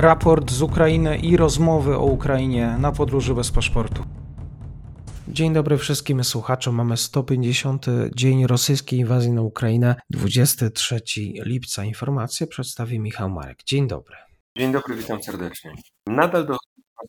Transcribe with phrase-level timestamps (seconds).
[0.00, 4.04] raport z Ukrainy i rozmowy o Ukrainie na podróży bez paszportu.
[5.28, 6.74] Dzień dobry wszystkim słuchaczom.
[6.74, 7.86] Mamy 150.
[8.14, 11.00] dzień rosyjskiej inwazji na Ukrainę, 23
[11.44, 11.84] lipca.
[11.84, 13.64] Informacje przedstawi Michał Marek.
[13.64, 14.16] Dzień dobry.
[14.56, 15.74] Dzień dobry, witam serdecznie.
[16.06, 16.56] Nadal do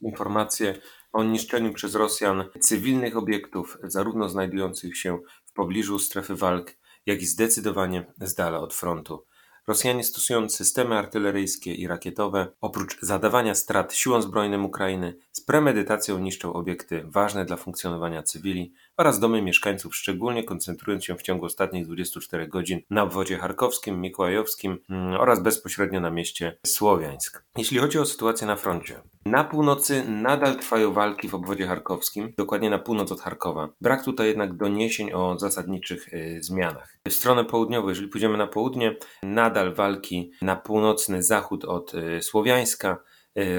[0.00, 0.74] informacje
[1.12, 6.70] o niszczeniu przez Rosjan cywilnych obiektów, zarówno znajdujących się w pobliżu strefy walk,
[7.06, 9.24] jak i zdecydowanie z dala od frontu.
[9.68, 16.52] Rosjanie stosując systemy artyleryjskie i rakietowe, oprócz zadawania strat siłom zbrojnym Ukrainy, z premedytacją niszczą
[16.52, 22.48] obiekty ważne dla funkcjonowania cywili oraz domy mieszkańców, szczególnie koncentrując się w ciągu ostatnich 24
[22.48, 27.44] godzin na obwodzie charkowskim, mikołajowskim mm, oraz bezpośrednio na mieście Słowiańsk.
[27.56, 32.70] Jeśli chodzi o sytuację na froncie, na północy nadal trwają walki w obwodzie charkowskim, dokładnie
[32.70, 33.68] na północ od Charkowa.
[33.80, 36.98] Brak tutaj jednak doniesień o zasadniczych y, zmianach.
[37.08, 42.98] W stronę południową, jeżeli pójdziemy na południe, nadal walki na północny zachód od y, Słowiańska,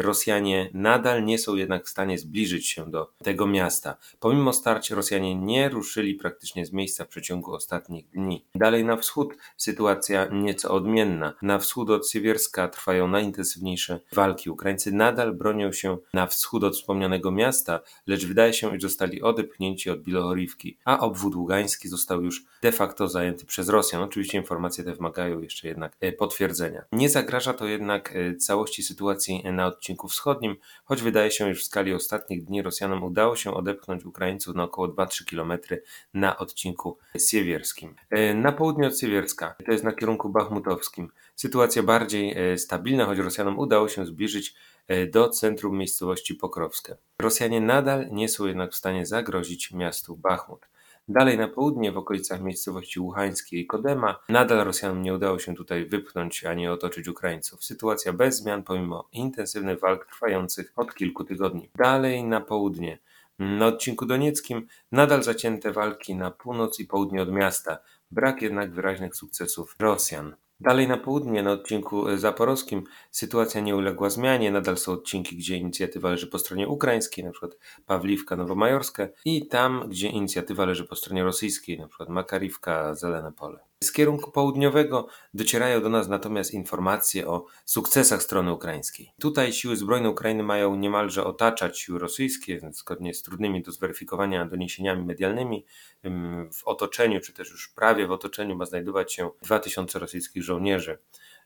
[0.00, 3.96] Rosjanie nadal nie są jednak w stanie zbliżyć się do tego miasta.
[4.20, 8.44] Pomimo starć Rosjanie nie ruszyli praktycznie z miejsca w przeciągu ostatnich dni.
[8.54, 11.34] Dalej na wschód sytuacja nieco odmienna.
[11.42, 14.50] Na wschód od Siewierska trwają najintensywniejsze walki.
[14.50, 19.90] Ukraińcy nadal bronią się na wschód od wspomnianego miasta, lecz wydaje się, że zostali odepchnięci
[19.90, 24.02] od Bilohorivki, a obwód ługański został już de facto zajęty przez Rosjan.
[24.02, 26.84] Oczywiście informacje te wymagają jeszcze jednak e, potwierdzenia.
[26.92, 31.64] Nie zagraża to jednak e, całości sytuacji na odcinku wschodnim, choć wydaje się, że w
[31.64, 35.52] skali ostatnich dni Rosjanom udało się odepchnąć Ukraińców na około 2-3 km
[36.14, 37.94] na odcinku siewierskim.
[38.10, 43.18] E, na południe od Siewierska, to jest na kierunku bachmutowskim, sytuacja bardziej e, stabilna, choć
[43.18, 44.54] Rosjanom udało się zbliżyć
[44.88, 46.96] e, do centrum miejscowości Pokrowskie.
[47.22, 50.66] Rosjanie nadal nie są jednak w stanie zagrozić miastu Bachmut.
[51.10, 55.86] Dalej na południe, w okolicach miejscowości Łuchańskiej i Kodema, nadal Rosjanom nie udało się tutaj
[55.86, 57.64] wypchnąć ani otoczyć Ukraińców.
[57.64, 61.70] Sytuacja bez zmian, pomimo intensywnych walk trwających od kilku tygodni.
[61.74, 62.98] Dalej na południe,
[63.38, 67.78] na odcinku donieckim nadal zacięte walki na północ i południe od miasta.
[68.10, 70.34] Brak jednak wyraźnych sukcesów Rosjan.
[70.60, 74.50] Dalej na południe, na odcinku e, zaporowskim, sytuacja nie uległa zmianie.
[74.50, 80.08] Nadal są odcinki, gdzie inicjatywa leży po stronie ukraińskiej, przykład Pawliwka, Nowomajorska, i tam, gdzie
[80.08, 83.68] inicjatywa leży po stronie rosyjskiej, przykład Makariwka, Zelene Pole.
[83.84, 89.12] Z kierunku południowego docierają do nas natomiast informacje o sukcesach strony ukraińskiej.
[89.20, 95.04] Tutaj siły zbrojne Ukrainy mają niemalże otaczać siły rosyjskie, zgodnie z trudnymi do zweryfikowania doniesieniami
[95.04, 95.64] medialnymi.
[96.52, 100.98] W otoczeniu, czy też już prawie w otoczeniu ma znajdować się 2000 rosyjskich żołnierzy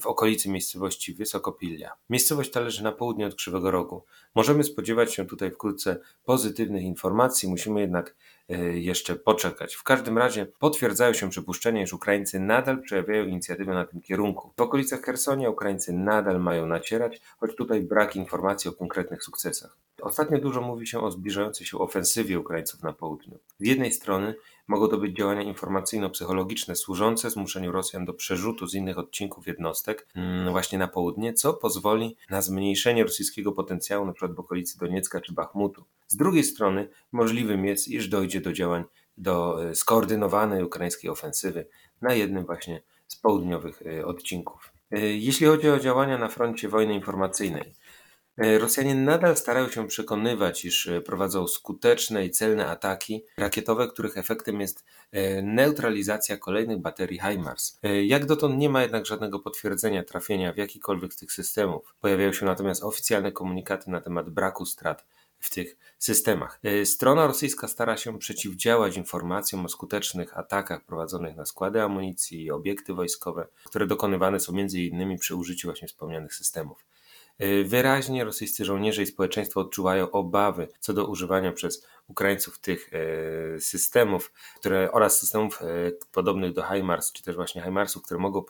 [0.00, 1.92] w okolicy miejscowości Wysokopillia.
[2.10, 4.04] Miejscowość ta leży na południe od Krzywego Rogu.
[4.34, 8.14] Możemy spodziewać się tutaj wkrótce pozytywnych informacji, musimy jednak
[8.48, 9.74] e, jeszcze poczekać.
[9.74, 14.52] W każdym razie potwierdzają się przypuszczenia, iż Ukraińcy nadal przejawiają inicjatywę na tym kierunku.
[14.56, 19.87] W okolicach Hersonia Ukraińcy nadal mają nacierać, choć tutaj brak informacji o konkretnych sukcesach.
[20.02, 23.38] Ostatnio dużo mówi się o zbliżającej się ofensywie Ukraińców na południu.
[23.58, 24.34] Z jednej strony
[24.68, 30.50] mogą to być działania informacyjno-psychologiczne służące zmuszeniu Rosjan do przerzutu z innych odcinków jednostek mm,
[30.50, 34.28] właśnie na południe, co pozwoli na zmniejszenie rosyjskiego potencjału np.
[34.28, 35.84] w okolicy Doniecka czy Bachmutu.
[36.06, 38.84] Z drugiej strony możliwym jest, iż dojdzie do działań
[39.18, 41.66] do e, skoordynowanej ukraińskiej ofensywy
[42.02, 44.72] na jednym właśnie z południowych e, odcinków.
[44.90, 47.74] E, jeśli chodzi o działania na froncie wojny informacyjnej,
[48.58, 54.60] Rosjanie nadal starają się przekonywać, iż e, prowadzą skuteczne i celne ataki rakietowe, których efektem
[54.60, 57.78] jest e, neutralizacja kolejnych baterii HIMARS.
[58.06, 61.94] Jak dotąd nie ma jednak żadnego potwierdzenia trafienia w jakikolwiek z tych systemów.
[62.00, 65.04] Pojawiają się natomiast oficjalne komunikaty na temat braku strat
[65.38, 66.60] w tych systemach.
[66.84, 72.94] Strona rosyjska stara się przeciwdziałać informacjom o skutecznych atakach prowadzonych na składy amunicji i obiekty
[72.94, 76.84] wojskowe, które dokonywane są innymi przy użyciu właśnie wspomnianych systemów.
[77.42, 82.90] Y, wyraźnie rosyjscy żołnierze i społeczeństwo odczuwają obawy co do używania przez Ukraińców tych
[83.56, 88.44] y, systemów, które oraz systemów y, podobnych do HIMARS, czy też właśnie HIMARSów, które mogą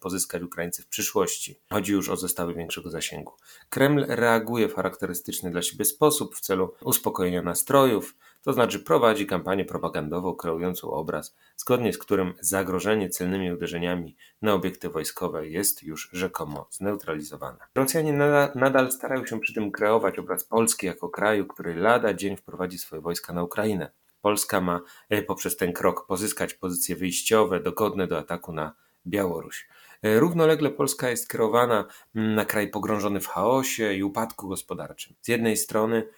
[0.00, 1.60] pozyskać, Ukraińcy w przyszłości.
[1.70, 3.32] Chodzi już o zestawy większego zasięgu.
[3.70, 9.64] Kreml reaguje w charakterystyczny dla siebie sposób w celu uspokojenia nastrojów, to znaczy prowadzi kampanię
[9.64, 16.66] propagandową kreującą obraz, zgodnie z którym zagrożenie celnymi uderzeniami na obiekty wojskowe jest już rzekomo
[16.70, 17.58] zneutralizowane.
[17.74, 22.36] Rosjanie nadal, nadal starają się przy tym kreować obraz Polski jako kraju, który lada dzień
[22.36, 23.90] wprowadzi swoje wojska na Ukrainę.
[24.20, 28.74] Polska ma e, poprzez ten krok pozyskać pozycje wyjściowe, dogodne do ataku na
[29.06, 29.68] Białoruś.
[30.02, 35.16] E, równolegle Polska jest kierowana mm, na kraj pogrążony w chaosie i upadku gospodarczym.
[35.20, 36.08] Z jednej strony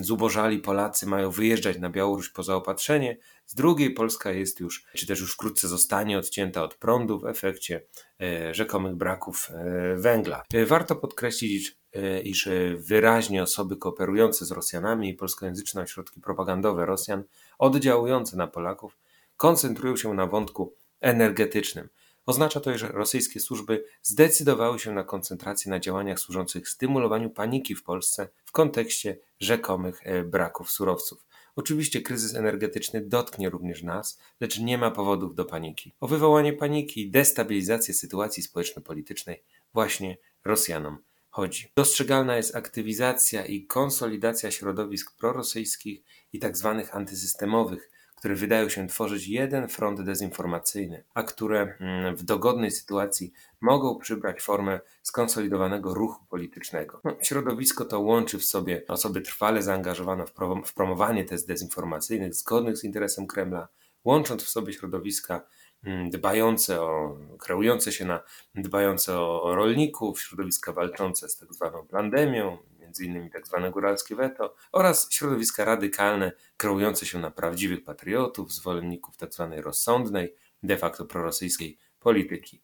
[0.00, 3.16] zubożali Polacy mają wyjeżdżać na Białoruś po zaopatrzenie,
[3.46, 7.82] z drugiej Polska jest już, czy też już wkrótce zostanie odcięta od prądu w efekcie
[8.20, 10.42] e, rzekomych braków e, węgla.
[10.66, 11.78] Warto podkreślić,
[12.24, 17.24] iż wyraźnie osoby kooperujące z Rosjanami i polskojęzyczne ośrodki propagandowe Rosjan
[17.58, 18.98] oddziałujące na Polaków
[19.36, 21.88] koncentrują się na wątku energetycznym.
[22.28, 27.82] Oznacza to, że rosyjskie służby zdecydowały się na koncentrację na działaniach służących stymulowaniu paniki w
[27.82, 31.26] Polsce w kontekście rzekomych e, braków surowców.
[31.56, 35.94] Oczywiście kryzys energetyczny dotknie również nas, lecz nie ma powodów do paniki.
[36.00, 39.42] O wywołanie paniki i destabilizację sytuacji społeczno-politycznej
[39.74, 40.98] właśnie Rosjanom
[41.30, 41.72] chodzi.
[41.76, 46.02] Dostrzegalna jest aktywizacja i konsolidacja środowisk prorosyjskich
[46.32, 46.82] i tzw.
[46.82, 53.32] Tak antysystemowych, które wydają się tworzyć jeden front dezinformacyjny, a które mm, w dogodnej sytuacji
[53.60, 57.00] mogą przybrać formę skonsolidowanego ruchu politycznego.
[57.04, 62.34] No, środowisko to łączy w sobie osoby trwale zaangażowane w, prom w promowanie tez dezinformacyjnych
[62.34, 63.68] zgodnych z interesem Kremla,
[64.04, 65.46] łącząc w sobie środowiska
[65.84, 68.20] mm, dbające o, kreujące się na
[68.54, 72.58] dbające o rolników, środowiska walczące z tak zwaną pandemią,
[72.88, 73.30] m.in.
[73.30, 73.70] tzw.
[73.72, 79.48] góralskie weto oraz środowiska radykalne kreujące się na prawdziwych patriotów, zwolenników tzw.
[79.54, 82.62] Tak rozsądnej, de facto prorosyjskiej polityki.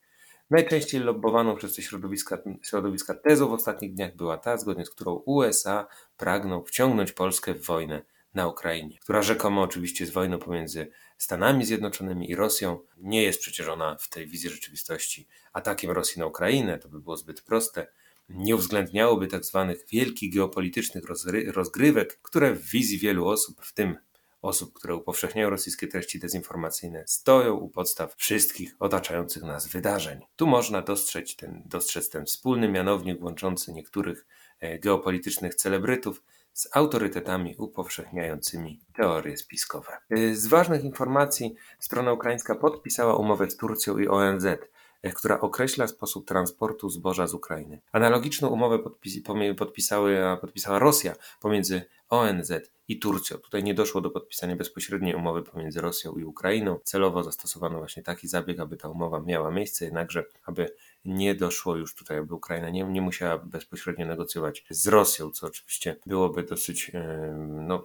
[0.50, 5.14] Najczęściej lobbowaną przez te środowiska, środowiska tezą w ostatnich dniach była ta, zgodnie z którą
[5.14, 5.86] USA
[6.16, 8.02] pragną wciągnąć Polskę w wojnę
[8.34, 12.78] na Ukrainie, która rzekomo oczywiście jest wojną pomiędzy Stanami Zjednoczonymi i Rosją.
[12.96, 17.16] Nie jest przecież ona w tej wizji rzeczywistości atakiem Rosji na Ukrainę, to by było
[17.16, 17.86] zbyt proste
[18.28, 21.04] nie uwzględniałoby tak zwanych wielkich geopolitycznych
[21.52, 23.96] rozgrywek, które w wizji wielu osób, w tym
[24.42, 30.20] osób, które upowszechniają rosyjskie treści dezinformacyjne, stoją u podstaw wszystkich otaczających nas wydarzeń.
[30.36, 34.26] Tu można dostrzec ten, dostrzec ten wspólny mianownik łączący niektórych
[34.60, 36.22] e, geopolitycznych celebrytów
[36.52, 39.98] z autorytetami upowszechniającymi teorie spiskowe.
[40.10, 44.46] E, z ważnych informacji strona ukraińska podpisała umowę z Turcją i ONZ
[45.12, 47.80] która określa sposób transportu zboża z Ukrainy.
[47.92, 48.78] Analogiczną umowę
[49.58, 52.52] podpisały, podpisała Rosja pomiędzy ONZ
[52.88, 53.38] i Turcją.
[53.38, 56.78] Tutaj nie doszło do podpisania bezpośredniej umowy pomiędzy Rosją i Ukrainą.
[56.84, 60.74] Celowo zastosowano właśnie taki zabieg, aby ta umowa miała miejsce, jednakże aby
[61.04, 65.96] nie doszło już tutaj, aby Ukraina nie, nie musiała bezpośrednio negocjować z Rosją, co oczywiście
[66.06, 66.92] byłoby dosyć
[67.48, 67.84] no,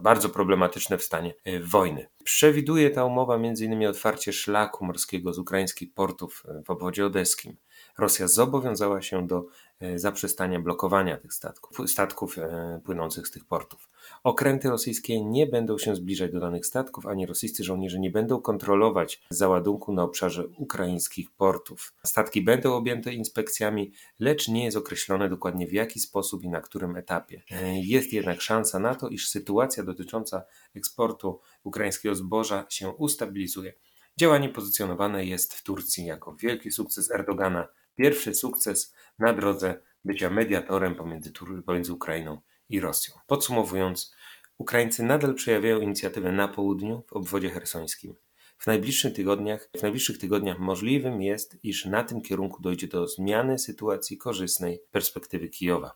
[0.00, 2.06] bardzo problematyczne w stanie e, wojny.
[2.24, 3.86] Przewiduje ta umowa m.in.
[3.86, 7.56] otwarcie szlaku morskiego z ukraińskich portów e, w obwodzie odeskim.
[7.98, 9.46] Rosja zobowiązała się do
[9.80, 12.36] e, zaprzestania blokowania tych statków, statków
[12.84, 13.88] płynących z tych portów.
[14.28, 19.22] Okręty rosyjskie nie będą się zbliżać do danych statków, ani rosyjscy żołnierze nie będą kontrolować
[19.30, 21.94] załadunku na obszarze ukraińskich portów.
[22.04, 26.96] Statki będą objęte inspekcjami, lecz nie jest określone dokładnie w jaki sposób i na którym
[26.96, 27.42] etapie.
[27.82, 30.42] Jest jednak szansa na to, iż sytuacja dotycząca
[30.76, 33.72] eksportu ukraińskiego zboża się ustabilizuje.
[34.16, 40.94] Działanie pozycjonowane jest w Turcji jako wielki sukces Erdogana, pierwszy sukces na drodze bycia mediatorem
[40.94, 41.32] pomiędzy,
[41.66, 43.14] pomiędzy Ukrainą i Rosją.
[43.26, 44.14] Podsumowując,
[44.58, 48.14] Ukraińcy nadal przejawiają inicjatywę na południu, w obwodzie hersońskim.
[48.58, 53.58] W najbliższych tygodniach, w najbliższych tygodniach możliwym jest, iż na tym kierunku dojdzie do zmiany
[53.58, 55.92] sytuacji korzystnej perspektywy Kijowa.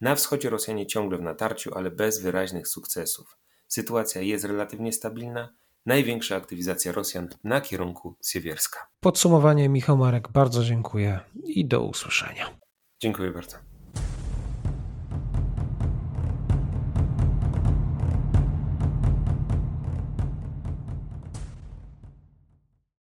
[0.00, 3.38] Na wschodzie Rosjanie ciągle w natarciu, ale bez wyraźnych sukcesów.
[3.68, 5.54] Sytuacja jest relatywnie stabilna,
[5.86, 8.86] największa aktywizacja Rosjan na kierunku Siewierska.
[9.00, 12.58] Podsumowanie Michał Marek, bardzo dziękuję i do usłyszenia.
[13.00, 13.69] Dziękuję bardzo.